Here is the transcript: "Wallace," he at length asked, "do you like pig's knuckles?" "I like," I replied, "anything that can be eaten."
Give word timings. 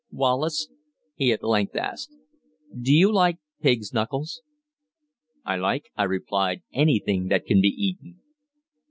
"Wallace," 0.11 0.67
he 1.13 1.31
at 1.31 1.43
length 1.43 1.75
asked, 1.75 2.09
"do 2.75 2.91
you 2.91 3.13
like 3.13 3.37
pig's 3.61 3.93
knuckles?" 3.93 4.41
"I 5.45 5.57
like," 5.57 5.91
I 5.95 6.05
replied, 6.05 6.63
"anything 6.73 7.27
that 7.27 7.45
can 7.45 7.61
be 7.61 7.67
eaten." 7.67 8.19